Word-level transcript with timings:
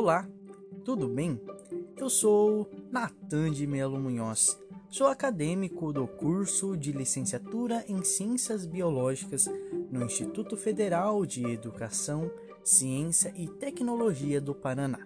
Olá, 0.00 0.28
tudo 0.84 1.08
bem? 1.08 1.40
Eu 1.96 2.08
sou 2.08 2.70
Natan 2.88 3.50
de 3.50 3.66
Melo 3.66 3.98
Munhoz. 3.98 4.56
Sou 4.88 5.08
acadêmico 5.08 5.92
do 5.92 6.06
curso 6.06 6.76
de 6.76 6.92
licenciatura 6.92 7.84
em 7.88 8.04
Ciências 8.04 8.64
Biológicas 8.64 9.46
no 9.90 10.04
Instituto 10.04 10.56
Federal 10.56 11.26
de 11.26 11.44
Educação, 11.44 12.30
Ciência 12.62 13.32
e 13.36 13.48
Tecnologia 13.48 14.40
do 14.40 14.54
Paraná. 14.54 15.04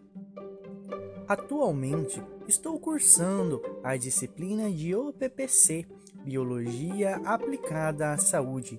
Atualmente, 1.26 2.22
estou 2.46 2.78
cursando 2.78 3.62
a 3.82 3.96
disciplina 3.96 4.70
de 4.70 4.94
OPPC, 4.94 5.86
Biologia 6.22 7.16
Aplicada 7.24 8.12
à 8.12 8.18
Saúde, 8.18 8.78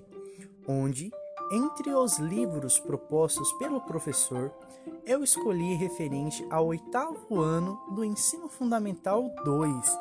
onde 0.68 1.10
entre 1.50 1.92
os 1.92 2.18
livros 2.18 2.78
propostos 2.78 3.52
pelo 3.54 3.80
professor, 3.80 4.52
eu 5.04 5.22
escolhi 5.22 5.74
referente 5.74 6.46
ao 6.50 6.66
oitavo 6.66 7.40
ano 7.40 7.80
do 7.94 8.04
Ensino 8.04 8.48
Fundamental 8.48 9.28
2, 9.44 9.98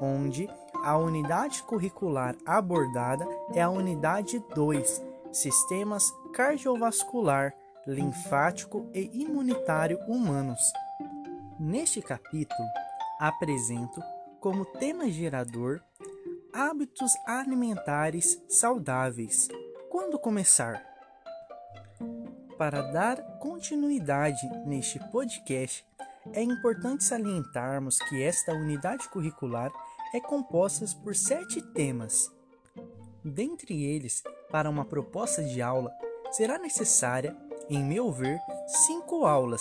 onde 0.00 0.48
a 0.82 0.96
unidade 0.96 1.62
curricular 1.62 2.36
abordada 2.44 3.26
é 3.54 3.62
a 3.62 3.70
unidade 3.70 4.42
2, 4.54 5.02
Sistemas 5.32 6.12
Cardiovascular, 6.32 7.54
Linfático 7.86 8.88
e 8.92 9.22
Imunitário 9.22 9.98
Humanos. 10.08 10.60
Neste 11.58 12.02
capítulo, 12.02 12.68
apresento 13.20 14.00
como 14.40 14.64
tema 14.64 15.08
gerador 15.08 15.80
hábitos 16.52 17.12
alimentares 17.26 18.42
saudáveis 18.48 19.48
quando 19.92 20.18
começar? 20.18 20.82
Para 22.56 22.80
dar 22.80 23.38
continuidade 23.38 24.48
neste 24.64 24.98
podcast, 25.10 25.84
é 26.32 26.42
importante 26.42 27.04
salientarmos 27.04 27.98
que 28.08 28.22
esta 28.22 28.54
unidade 28.54 29.06
curricular 29.10 29.70
é 30.14 30.18
composta 30.18 30.86
por 31.04 31.14
sete 31.14 31.60
temas. 31.74 32.32
Dentre 33.22 33.84
eles, 33.84 34.22
para 34.50 34.70
uma 34.70 34.86
proposta 34.86 35.44
de 35.44 35.60
aula, 35.60 35.92
será 36.30 36.56
necessária, 36.56 37.36
em 37.68 37.84
meu 37.84 38.10
ver, 38.10 38.40
cinco 38.86 39.26
aulas, 39.26 39.60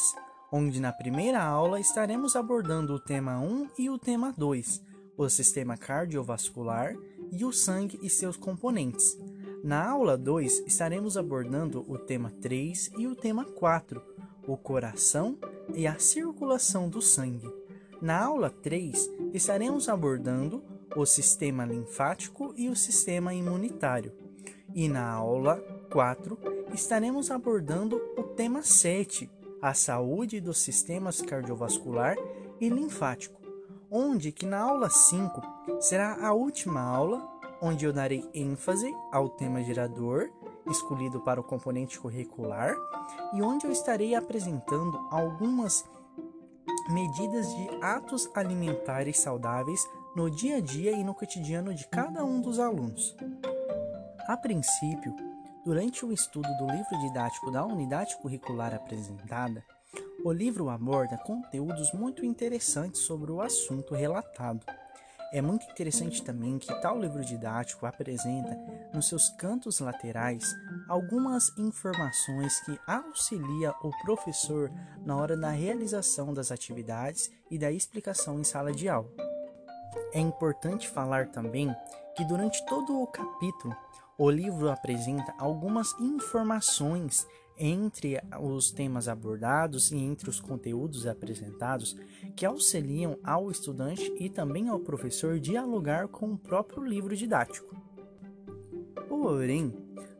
onde 0.49 0.79
na 0.79 0.93
primeira 0.93 1.43
aula 1.43 1.77
estaremos 1.77 2.37
abordando 2.37 2.93
o 2.93 2.99
tema 3.01 3.37
1 3.37 3.71
e 3.77 3.89
o 3.89 3.99
tema 3.99 4.33
2, 4.37 4.81
o 5.17 5.27
sistema 5.27 5.75
cardiovascular 5.75 6.95
e 7.33 7.43
o 7.43 7.51
sangue 7.51 7.99
e 8.01 8.09
seus 8.09 8.37
componentes. 8.37 9.17
Na 9.63 9.91
aula 9.91 10.17
2, 10.17 10.63
estaremos 10.65 11.15
abordando 11.15 11.85
o 11.87 11.95
tema 11.95 12.31
3 12.41 12.93
e 12.97 13.05
o 13.05 13.15
tema 13.15 13.45
4, 13.45 14.01
o 14.47 14.57
coração 14.57 15.37
e 15.75 15.85
a 15.85 15.99
circulação 15.99 16.89
do 16.89 16.99
sangue. 16.99 17.47
Na 18.01 18.23
aula 18.23 18.49
3, 18.49 19.11
estaremos 19.31 19.87
abordando 19.87 20.63
o 20.95 21.05
sistema 21.05 21.63
linfático 21.63 22.55
e 22.57 22.69
o 22.69 22.75
sistema 22.75 23.35
imunitário. 23.35 24.11
E 24.73 24.89
na 24.89 25.07
aula 25.07 25.57
4, 25.91 26.39
estaremos 26.73 27.29
abordando 27.29 28.01
o 28.17 28.23
tema 28.23 28.63
7, 28.63 29.29
a 29.61 29.75
saúde 29.75 30.41
dos 30.41 30.57
sistemas 30.57 31.21
cardiovascular 31.21 32.17
e 32.59 32.67
linfático, 32.67 33.39
onde 33.91 34.31
que 34.31 34.47
na 34.47 34.57
aula 34.57 34.89
5 34.89 35.39
será 35.79 36.17
a 36.25 36.33
última 36.33 36.81
aula 36.81 37.40
onde 37.61 37.85
eu 37.85 37.93
darei 37.93 38.27
ênfase 38.33 38.91
ao 39.11 39.29
tema 39.29 39.63
gerador, 39.63 40.31
escolhido 40.67 41.21
para 41.21 41.39
o 41.39 41.43
componente 41.43 41.99
curricular, 41.99 42.75
e 43.33 43.41
onde 43.41 43.67
eu 43.67 43.71
estarei 43.71 44.15
apresentando 44.15 44.97
algumas 45.11 45.85
medidas 46.89 47.47
de 47.55 47.69
atos 47.81 48.29
alimentares 48.33 49.19
saudáveis 49.19 49.81
no 50.15 50.29
dia 50.29 50.57
a 50.57 50.59
dia 50.59 50.91
e 50.91 51.03
no 51.03 51.13
cotidiano 51.13 51.73
de 51.73 51.87
cada 51.87 52.25
um 52.25 52.41
dos 52.41 52.59
alunos. 52.59 53.15
A 54.27 54.35
princípio, 54.35 55.15
durante 55.63 56.03
o 56.03 56.11
estudo 56.11 56.49
do 56.57 56.65
livro 56.65 56.99
didático 56.99 57.51
da 57.51 57.63
unidade 57.63 58.17
curricular 58.17 58.73
apresentada, 58.73 59.63
o 60.23 60.31
livro 60.31 60.69
aborda 60.69 61.17
conteúdos 61.17 61.91
muito 61.93 62.25
interessantes 62.25 63.01
sobre 63.01 63.31
o 63.31 63.41
assunto 63.41 63.93
relatado 63.93 64.65
é 65.31 65.41
muito 65.41 65.65
interessante 65.71 66.21
também 66.21 66.59
que 66.59 66.73
tal 66.81 66.99
livro 66.99 67.23
didático 67.23 67.85
apresenta, 67.85 68.57
nos 68.93 69.07
seus 69.07 69.29
cantos 69.29 69.79
laterais, 69.79 70.43
algumas 70.89 71.57
informações 71.57 72.59
que 72.61 72.77
auxilia 72.85 73.73
o 73.81 73.91
professor 74.03 74.69
na 75.05 75.15
hora 75.15 75.37
da 75.37 75.49
realização 75.49 76.33
das 76.33 76.51
atividades 76.51 77.31
e 77.49 77.57
da 77.57 77.71
explicação 77.71 78.39
em 78.39 78.43
sala 78.43 78.73
de 78.73 78.89
aula. 78.89 79.09
É 80.13 80.19
importante 80.19 80.89
falar 80.89 81.27
também 81.27 81.73
que 82.15 82.25
durante 82.25 82.65
todo 82.65 83.01
o 83.01 83.07
capítulo, 83.07 83.75
o 84.17 84.29
livro 84.29 84.69
apresenta 84.69 85.33
algumas 85.39 85.97
informações 85.99 87.25
entre 87.63 88.19
os 88.41 88.71
temas 88.71 89.07
abordados 89.07 89.91
e 89.91 89.95
entre 89.95 90.27
os 90.27 90.39
conteúdos 90.39 91.05
apresentados 91.05 91.95
que 92.35 92.43
auxiliam 92.43 93.19
ao 93.23 93.51
estudante 93.51 94.11
e 94.19 94.27
também 94.27 94.67
ao 94.67 94.79
professor 94.79 95.39
dialogar 95.39 96.07
com 96.07 96.33
o 96.33 96.37
próprio 96.37 96.83
livro 96.83 97.15
didático. 97.15 97.75
Porém, 99.07 99.71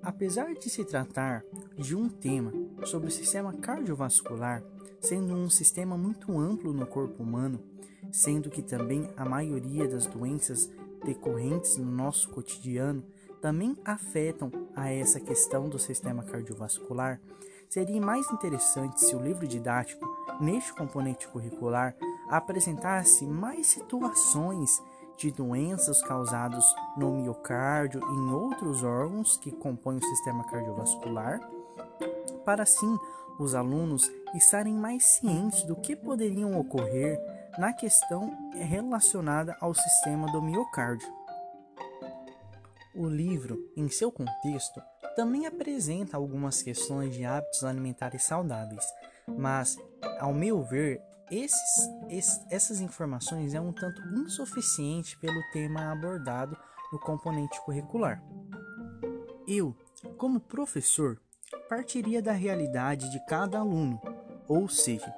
apesar 0.03 0.53
de 0.53 0.69
se 0.69 0.85
tratar 0.85 1.43
de 1.75 1.95
um 1.95 2.07
tema 2.07 2.53
sobre 2.85 3.07
o 3.07 3.11
sistema 3.11 3.51
cardiovascular, 3.53 4.63
sendo 4.99 5.33
um 5.33 5.49
sistema 5.49 5.97
muito 5.97 6.37
amplo 6.37 6.71
no 6.71 6.85
corpo 6.85 7.23
humano, 7.23 7.59
sendo 8.11 8.51
que 8.51 8.61
também 8.61 9.09
a 9.17 9.25
maioria 9.25 9.87
das 9.87 10.05
doenças 10.05 10.69
decorrentes 11.03 11.77
no 11.77 11.91
nosso 11.91 12.29
cotidiano 12.29 13.03
também 13.41 13.75
afetam 13.83 14.51
a 14.75 14.89
essa 14.89 15.19
questão 15.19 15.67
do 15.67 15.79
sistema 15.79 16.23
cardiovascular, 16.23 17.19
seria 17.67 17.99
mais 17.99 18.29
interessante 18.31 19.03
se 19.03 19.15
o 19.15 19.21
livro 19.21 19.47
didático, 19.47 20.07
neste 20.39 20.73
componente 20.73 21.27
curricular, 21.27 21.95
apresentasse 22.29 23.25
mais 23.25 23.67
situações 23.67 24.81
de 25.17 25.31
doenças 25.31 26.01
causadas 26.01 26.63
no 26.97 27.11
miocárdio 27.11 28.01
e 28.01 28.13
em 28.13 28.31
outros 28.31 28.83
órgãos 28.83 29.37
que 29.37 29.51
compõem 29.51 29.97
o 29.97 30.03
sistema 30.03 30.43
cardiovascular, 30.45 31.39
para 32.45 32.63
assim 32.63 32.97
os 33.39 33.55
alunos 33.55 34.09
estarem 34.35 34.73
mais 34.73 35.03
cientes 35.03 35.63
do 35.63 35.75
que 35.75 35.95
poderiam 35.95 36.59
ocorrer 36.59 37.19
na 37.57 37.73
questão 37.73 38.31
relacionada 38.53 39.55
ao 39.59 39.73
sistema 39.73 40.31
do 40.31 40.41
miocárdio. 40.41 41.20
O 42.93 43.07
livro, 43.07 43.71
em 43.75 43.87
seu 43.89 44.11
contexto, 44.11 44.81
também 45.15 45.45
apresenta 45.45 46.17
algumas 46.17 46.61
questões 46.61 47.13
de 47.13 47.23
hábitos 47.23 47.63
alimentares 47.63 48.23
saudáveis, 48.23 48.85
mas, 49.27 49.77
ao 50.19 50.33
meu 50.33 50.61
ver, 50.61 51.01
esses, 51.29 51.89
esses, 52.09 52.45
essas 52.49 52.81
informações 52.81 53.53
é 53.53 53.61
um 53.61 53.71
tanto 53.71 54.01
insuficiente 54.13 55.17
pelo 55.19 55.41
tema 55.53 55.91
abordado 55.91 56.57
no 56.91 56.99
componente 56.99 57.61
curricular. 57.61 58.21
Eu, 59.47 59.73
como 60.17 60.41
professor, 60.41 61.17
partiria 61.69 62.21
da 62.21 62.33
realidade 62.33 63.09
de 63.09 63.25
cada 63.25 63.59
aluno, 63.59 64.01
ou 64.49 64.67
seja, 64.67 65.13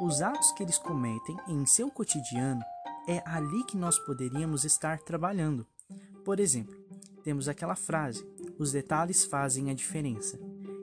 os 0.00 0.20
atos 0.20 0.52
que 0.52 0.62
eles 0.62 0.76
cometem 0.76 1.36
em 1.48 1.64
seu 1.64 1.90
cotidiano 1.90 2.62
é 3.08 3.22
ali 3.24 3.64
que 3.64 3.76
nós 3.76 3.98
poderíamos 3.98 4.64
estar 4.64 4.98
trabalhando. 4.98 5.66
Por 6.24 6.40
exemplo, 6.40 6.74
temos 7.24 7.48
aquela 7.48 7.74
frase: 7.74 8.24
os 8.58 8.70
detalhes 8.70 9.24
fazem 9.24 9.70
a 9.70 9.74
diferença. 9.74 10.38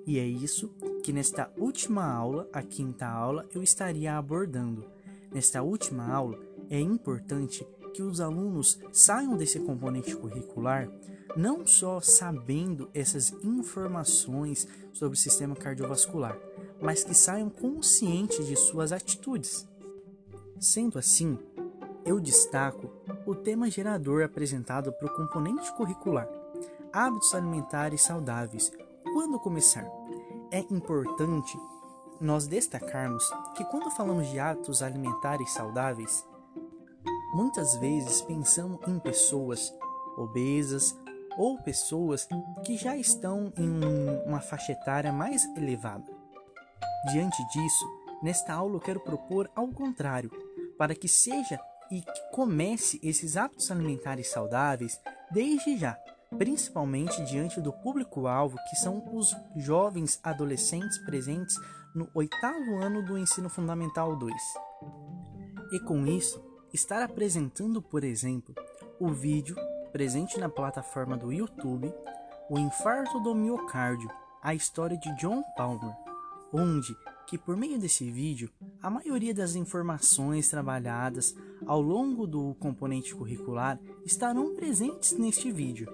E 0.06 0.20
é 0.20 0.26
isso 0.26 0.70
que 1.04 1.14
nesta 1.14 1.52
última 1.58 2.04
aula, 2.04 2.50
a 2.52 2.62
quinta 2.64 3.08
aula, 3.08 3.48
eu 3.54 3.62
estaria 3.62 4.18
abordando. 4.18 4.84
Nesta 5.32 5.62
última 5.62 6.12
aula, 6.12 6.38
é 6.70 6.80
importante 6.80 7.66
que 7.94 8.02
os 8.02 8.20
alunos 8.20 8.80
saiam 8.92 9.38
desse 9.38 9.60
componente 9.60 10.16
curricular 10.16 10.90
não 11.36 11.66
só 11.66 12.02
sabendo 12.02 12.90
essas 12.94 13.32
informações 13.44 14.68
sobre 14.92 15.18
o 15.18 15.20
sistema 15.20 15.56
cardiovascular, 15.56 16.38
mas 16.82 17.04
que 17.04 17.14
saiam 17.14 17.50
conscientes 17.50 18.48
de 18.48 18.56
suas 18.56 18.92
atitudes. 18.92 19.66
Sendo 20.60 21.00
assim, 21.00 21.38
eu 22.06 22.20
destaco 22.20 22.90
o 23.26 23.36
tema 23.36 23.70
gerador 23.70 24.24
apresentado 24.24 24.92
para 24.94 25.08
o 25.08 25.16
componente 25.16 25.72
curricular, 25.74 26.28
hábitos 26.92 27.34
alimentares 27.34 28.02
saudáveis. 28.02 28.72
Quando 29.14 29.40
começar? 29.40 29.86
É 30.52 30.60
importante 30.72 31.58
nós 32.20 32.48
destacarmos 32.48 33.30
que 33.56 33.64
quando 33.66 33.90
falamos 33.92 34.28
de 34.28 34.40
hábitos 34.40 34.84
alimentares 34.84 35.52
saudáveis, 35.52 36.26
muitas 37.34 37.76
vezes 37.78 38.22
pensamos 38.22 38.80
em 38.88 39.00
pessoas 39.00 39.74
obesas 40.18 40.96
ou 41.38 41.58
pessoas 41.62 42.28
que 42.66 42.78
já 42.78 42.98
estão 42.98 43.52
em 43.58 43.70
uma 44.26 44.42
faixa 44.42 44.74
etária 44.74 45.12
mais 45.12 45.46
elevada. 45.56 46.12
Diante 47.12 47.44
disso, 47.48 48.02
Nesta 48.22 48.54
aula 48.54 48.76
eu 48.76 48.80
quero 48.80 49.00
propor 49.00 49.50
ao 49.56 49.68
contrário, 49.70 50.30
para 50.78 50.94
que 50.94 51.08
seja 51.08 51.60
e 51.92 52.02
que 52.02 52.32
comece 52.32 53.00
esses 53.04 53.36
hábitos 53.36 53.70
alimentares 53.70 54.30
saudáveis 54.30 55.00
desde 55.32 55.78
já, 55.78 55.98
principalmente 56.38 57.24
diante 57.26 57.60
do 57.60 57.74
público-alvo 57.74 58.58
que 58.70 58.78
são 58.78 59.04
os 59.14 59.36
jovens 59.58 60.20
adolescentes 60.24 60.98
presentes 61.00 61.56
no 61.94 62.10
oitavo 62.14 62.78
ano 62.78 63.04
do 63.04 63.18
ensino 63.18 63.50
fundamental 63.50 64.16
2. 64.16 64.34
E 65.74 65.80
com 65.82 66.08
isso, 66.08 66.42
estar 66.74 67.04
apresentando, 67.04 67.82
por 67.82 68.04
exemplo, 68.04 68.56
o 69.00 69.10
vídeo 69.10 69.56
presente 69.92 70.40
na 70.40 70.48
plataforma 70.48 71.18
do 71.18 71.34
YouTube, 71.34 71.94
O 72.50 72.58
Infarto 72.58 73.20
do 73.20 73.36
Miocárdio, 73.36 74.10
a 74.42 74.54
história 74.54 74.98
de 74.98 75.14
John 75.18 75.44
Palmer, 75.56 75.94
onde 76.54 76.96
que 77.32 77.38
por 77.38 77.56
meio 77.56 77.80
desse 77.80 78.12
vídeo, 78.12 78.50
a 78.84 78.90
maioria 78.90 79.34
das 79.34 79.56
informações 79.56 80.50
trabalhadas 80.50 81.34
ao 81.66 81.82
longo 81.82 82.28
do 82.28 82.54
componente 82.60 83.16
curricular 83.16 83.80
estarão 84.06 84.54
presentes 84.54 85.14
neste 85.14 85.50
vídeo, 85.50 85.88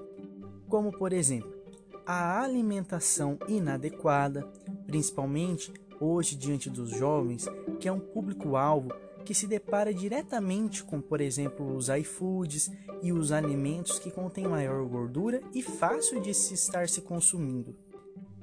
como 0.67 0.91
por 0.91 1.13
exemplo, 1.13 1.53
a 2.07 2.41
alimentação 2.41 3.37
inadequada, 3.47 4.51
principalmente 4.87 5.71
hoje 6.01 6.35
diante 6.35 6.71
dos 6.71 6.89
jovens, 6.89 7.45
que 7.79 7.87
é 7.87 7.91
um 7.91 7.99
público-alvo 7.99 8.89
que 9.23 9.35
se 9.35 9.45
depara 9.45 9.93
diretamente 9.93 10.83
com, 10.83 10.99
por 10.99 11.21
exemplo, 11.21 11.75
os 11.75 11.87
iFoods 11.87 12.71
e 13.03 13.13
os 13.13 13.31
alimentos 13.31 13.99
que 13.99 14.09
contêm 14.09 14.47
maior 14.47 14.83
gordura 14.87 15.39
e 15.53 15.61
fácil 15.61 16.19
de 16.19 16.33
se 16.33 16.55
estar 16.55 16.89
se 16.89 17.01
consumindo. 17.01 17.75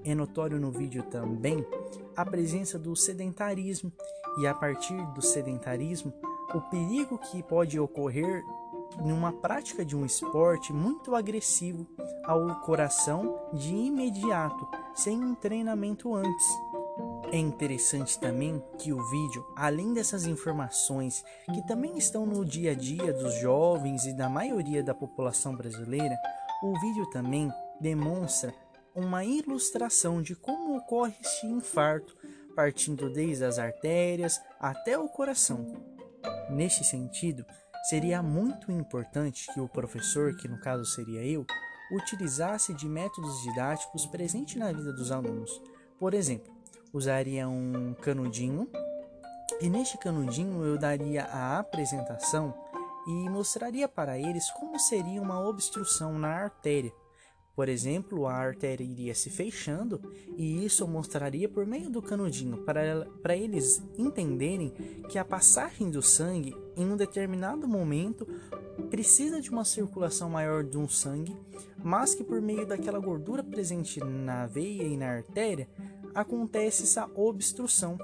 É 0.05 0.15
notório 0.15 0.61
no 0.61 0.71
vídeo 0.71 1.03
também 1.05 1.67
a 2.15 2.25
presença 2.25 2.79
do 2.79 2.95
sedentarismo 2.95 3.91
e 4.39 4.47
a 4.47 4.55
partir 4.55 4.97
do 5.15 5.23
sedentarismo 5.23 6.13
o 6.55 6.61
perigo 6.61 7.19
que 7.19 7.43
pode 7.43 7.81
ocorrer 7.81 8.45
numa 9.03 9.33
prática 9.33 9.85
de 9.85 9.97
um 9.97 10.05
esporte 10.05 10.73
muito 10.73 11.15
agressivo 11.15 11.87
ao 12.25 12.61
coração 12.61 13.49
de 13.53 13.75
imediato, 13.75 14.69
sem 14.95 15.19
um 15.23 15.35
treinamento 15.35 16.15
antes. 16.15 16.47
É 17.33 17.39
interessante 17.39 18.19
também 18.21 18.63
que 18.79 18.93
o 18.93 19.03
vídeo, 19.11 19.45
além 19.57 19.93
dessas 19.93 20.27
informações 20.27 21.25
que 21.53 21.67
também 21.67 21.99
estão 21.99 22.25
no 22.25 22.45
dia 22.45 22.73
a 22.73 22.75
dia 22.75 23.13
dos 23.13 23.35
jovens 23.41 24.05
e 24.05 24.13
da 24.13 24.29
maioria 24.29 24.83
da 24.83 24.95
população 24.95 25.57
brasileira, 25.57 26.15
o 26.63 26.79
vídeo 26.79 27.07
também 27.11 27.51
demonstra 27.81 28.55
uma 28.95 29.25
ilustração 29.25 30.23
de 30.23 30.37
como 30.37 30.77
ocorre 30.77 31.15
este 31.21 31.47
infarto, 31.47 32.17
partindo 32.55 33.11
desde 33.11 33.45
as 33.45 33.59
artérias 33.59 34.41
até 34.61 34.97
o 34.97 35.09
coração. 35.09 35.75
Neste 36.49 36.85
sentido, 36.85 37.45
seria 37.89 38.23
muito 38.23 38.71
importante 38.71 39.53
que 39.53 39.61
o 39.61 39.69
professor, 39.69 40.37
que 40.37 40.47
no 40.47 40.61
caso 40.61 40.85
seria 40.85 41.25
eu, 41.25 41.45
utilizasse 41.93 42.73
de 42.73 42.87
métodos 42.87 43.43
didáticos 43.43 44.07
presentes 44.07 44.57
na 44.57 44.73
vida 44.73 44.93
dos 44.93 45.11
alunos. 45.11 45.61
Por 45.99 46.15
exemplo, 46.15 46.53
usaria 46.93 47.49
um 47.49 47.95
canudinho 48.01 48.71
e 49.61 49.69
neste 49.69 49.99
canudinho 49.99 50.65
eu 50.65 50.79
daria 50.79 51.25
a 51.25 51.59
apresentação 51.59 52.55
e 53.07 53.29
mostraria 53.29 53.89
para 53.89 54.19
eles 54.19 54.51
como 54.53 54.79
seria 54.79 55.21
uma 55.21 55.41
obstrução 55.47 56.19
na 56.19 56.29
artéria 56.29 56.93
por 57.55 57.69
exemplo, 57.69 58.27
a 58.27 58.35
artéria 58.35 58.85
iria 58.85 59.15
se 59.15 59.31
fechando 59.31 60.01
e 60.37 60.65
isso 60.65 60.87
mostraria 60.89 61.49
por 61.49 61.65
meio 61.65 61.89
do 61.89 62.03
canudinho 62.03 62.59
para, 62.59 63.07
para 63.23 63.37
eles 63.37 63.81
entenderem 63.97 64.71
que 65.09 65.19
a 65.19 65.25
passagem 65.25 65.89
do 65.89 66.03
sangue 66.03 66.57
em 66.77 66.85
um 66.85 66.97
determinado 66.97 67.69
momento 67.69 68.27
precisa 68.91 69.41
de 69.41 69.51
uma 69.51 69.65
circulação 69.65 70.29
maior 70.29 70.65
de 70.65 70.77
um 70.77 70.89
sangue, 70.89 71.37
mas 71.83 72.13
que 72.13 72.25
por 72.25 72.41
meio 72.41 72.67
daquela 72.67 72.99
gordura 72.99 73.43
presente 73.43 74.01
na 74.01 74.47
veia 74.47 74.83
e 74.83 74.97
na 74.97 75.11
artéria 75.11 75.69
acontece 76.13 76.83
essa 76.83 77.09
obstrução. 77.15 77.97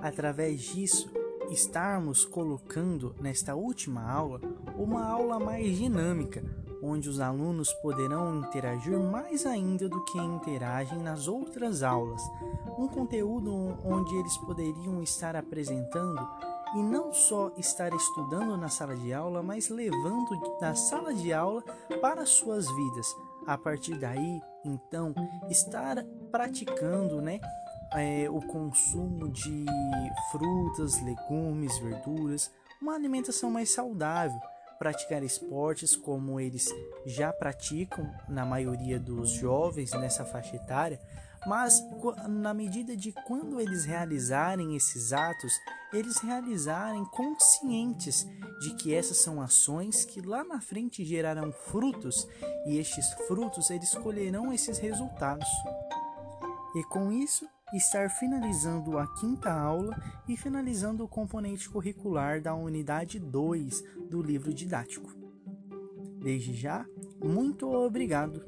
Através 0.00 0.62
disso, 0.62 1.10
estarmos 1.50 2.24
colocando 2.24 3.14
nesta 3.20 3.54
última 3.54 4.10
aula 4.10 4.40
uma 4.76 5.04
aula 5.04 5.38
mais 5.38 5.76
dinâmica, 5.76 6.44
onde 6.82 7.08
os 7.08 7.20
alunos 7.20 7.72
poderão 7.74 8.36
interagir 8.40 8.98
mais 8.98 9.46
ainda 9.46 9.88
do 9.88 10.04
que 10.04 10.18
interagem 10.18 10.98
nas 10.98 11.28
outras 11.28 11.82
aulas. 11.82 12.22
Um 12.78 12.88
conteúdo 12.88 13.52
onde 13.84 14.14
eles 14.16 14.36
poderiam 14.38 15.02
estar 15.02 15.36
apresentando 15.36 16.26
e 16.74 16.82
não 16.82 17.12
só 17.12 17.50
estar 17.56 17.92
estudando 17.94 18.56
na 18.56 18.68
sala 18.68 18.94
de 18.94 19.12
aula, 19.12 19.42
mas 19.42 19.68
levando 19.68 20.58
da 20.60 20.74
sala 20.74 21.14
de 21.14 21.32
aula 21.32 21.62
para 22.00 22.26
suas 22.26 22.70
vidas. 22.70 23.06
A 23.46 23.56
partir 23.56 23.98
daí, 23.98 24.40
então, 24.64 25.14
estar 25.48 26.04
praticando, 26.30 27.22
né, 27.22 27.40
é, 27.94 28.28
o 28.28 28.40
consumo 28.42 29.28
de 29.30 29.64
frutas, 30.30 31.00
legumes, 31.02 31.78
verduras, 31.78 32.50
uma 32.82 32.94
alimentação 32.94 33.50
mais 33.50 33.70
saudável 33.70 34.38
praticar 34.78 35.22
esportes 35.22 35.96
como 35.96 36.38
eles 36.38 36.68
já 37.04 37.32
praticam 37.32 38.08
na 38.28 38.46
maioria 38.46 38.98
dos 38.98 39.30
jovens 39.30 39.92
nessa 39.92 40.24
faixa 40.24 40.56
etária, 40.56 41.00
mas 41.46 41.82
na 42.28 42.52
medida 42.52 42.96
de 42.96 43.12
quando 43.26 43.60
eles 43.60 43.84
realizarem 43.84 44.76
esses 44.76 45.12
atos, 45.12 45.52
eles 45.92 46.18
realizarem 46.18 47.04
conscientes 47.06 48.26
de 48.60 48.74
que 48.74 48.94
essas 48.94 49.18
são 49.18 49.40
ações 49.40 50.04
que 50.04 50.20
lá 50.20 50.44
na 50.44 50.60
frente 50.60 51.04
gerarão 51.04 51.52
frutos 51.52 52.26
e 52.66 52.78
estes 52.78 53.12
frutos 53.26 53.70
eles 53.70 53.94
colherão 53.94 54.52
esses 54.52 54.78
resultados. 54.78 55.48
E 56.74 56.84
com 56.84 57.10
isso, 57.10 57.48
estar 57.72 58.08
finalizando 58.10 58.98
a 58.98 59.06
quinta 59.14 59.52
aula 59.52 59.96
e 60.26 60.36
finalizando 60.36 61.04
o 61.04 61.08
componente 61.08 61.68
curricular 61.68 62.40
da 62.40 62.54
unidade 62.54 63.18
2 63.18 63.84
do 64.08 64.22
livro 64.22 64.52
didático. 64.52 65.12
Desde 66.20 66.54
já, 66.54 66.86
muito 67.22 67.70
obrigado! 67.70 68.42